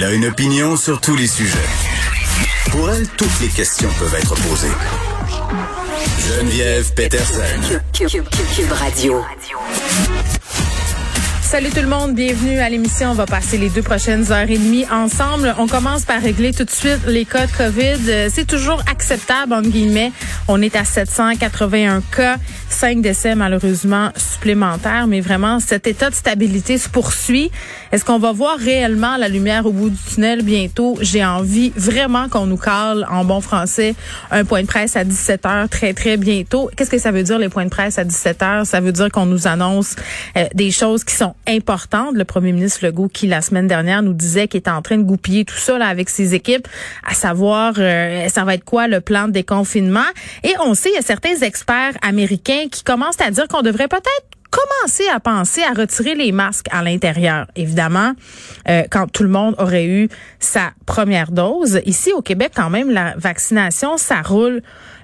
[0.00, 1.58] Elle a une opinion sur tous les sujets.
[2.70, 4.68] Pour elle, toutes les questions peuvent être posées.
[6.20, 7.40] Geneviève Peterson.
[7.92, 9.24] Cube Radio.
[11.42, 13.10] Salut tout le monde, bienvenue à l'émission.
[13.10, 15.52] On va passer les deux prochaines heures et demie ensemble.
[15.58, 18.10] On commence par régler tout de suite les cas de COVID.
[18.10, 20.12] Euh, c'est toujours acceptable, entre guillemets.
[20.50, 22.38] On est à 781 cas,
[22.70, 27.50] 5 décès malheureusement supplémentaires, mais vraiment, cet état de stabilité se poursuit.
[27.92, 30.96] Est-ce qu'on va voir réellement la lumière au bout du tunnel bientôt?
[31.02, 33.94] J'ai envie vraiment qu'on nous cale en bon français
[34.30, 36.70] un point de presse à 17 heures très, très bientôt.
[36.74, 38.66] Qu'est-ce que ça veut dire, les points de presse à 17 heures?
[38.66, 39.96] Ça veut dire qu'on nous annonce
[40.38, 42.14] euh, des choses qui sont importante.
[42.14, 45.02] Le premier ministre Legault, qui la semaine dernière nous disait qu'il était en train de
[45.02, 46.66] goupiller tout ça là, avec ses équipes,
[47.06, 50.00] à savoir euh, ça va être quoi le plan de déconfinement?
[50.42, 53.88] Et on sait, il y a certains experts américains qui commencent à dire qu'on devrait
[53.88, 57.46] peut-être commencer à penser à retirer les masques à l'intérieur.
[57.54, 58.12] Évidemment,
[58.68, 61.80] euh, quand tout le monde aurait eu sa première dose.
[61.84, 64.62] Ici au Québec, quand même, la vaccination, ça roule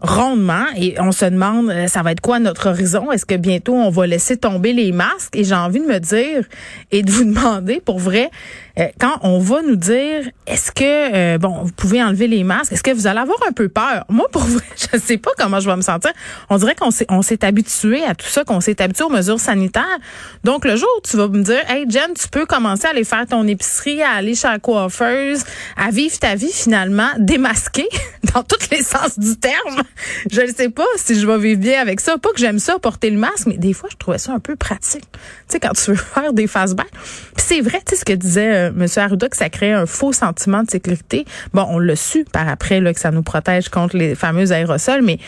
[0.00, 3.10] rondement et on se demande euh, ça va être quoi notre horizon?
[3.12, 5.34] Est-ce que bientôt on va laisser tomber les masques?
[5.36, 6.44] Et j'ai envie de me dire
[6.90, 8.30] et de vous demander pour vrai
[8.78, 12.72] euh, quand on va nous dire est-ce que euh, bon vous pouvez enlever les masques
[12.72, 14.04] est-ce que vous allez avoir un peu peur?
[14.08, 16.12] Moi pour vrai je sais pas comment je vais me sentir
[16.50, 19.40] on dirait qu'on s'est on s'est habitué à tout ça qu'on s'est habitué aux mesures
[19.40, 19.98] sanitaires
[20.44, 23.04] donc le jour où tu vas me dire hey Jen tu peux commencer à aller
[23.04, 25.44] faire ton épicerie à aller chez la coiffeuse
[25.76, 27.88] à vivre ta vie finalement démasquée
[28.34, 29.82] dans tous les sens du terme
[30.30, 32.18] je ne sais pas si je vais vivre bien avec ça.
[32.18, 34.56] Pas que j'aime ça, porter le masque, mais des fois, je trouvais ça un peu
[34.56, 35.04] pratique.
[35.12, 36.90] Tu sais, quand tu veux faire des fast-backs.
[37.36, 38.86] c'est vrai, tu sais, ce que disait M.
[38.96, 41.24] Arruda, ça crée un faux sentiment de sécurité.
[41.52, 45.02] Bon, on l'a su par après, là, que ça nous protège contre les fameux aérosols,
[45.02, 45.18] mais,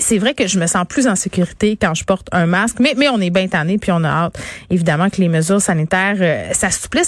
[0.00, 2.76] c'est vrai que je me sens plus en sécurité quand je porte un masque.
[2.80, 4.38] Mais, mais on est bien tanné, puis on a hâte,
[4.70, 7.04] évidemment, que les mesures sanitaires euh, s'assouplissent.